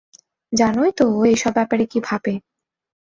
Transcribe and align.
জানোই 0.53 0.91
তো 0.97 1.03
ও 1.13 1.25
এসব 1.25 1.51
ব্যাপারে 1.53 1.83
কী 1.85 1.99
ভাবে। 2.03 2.33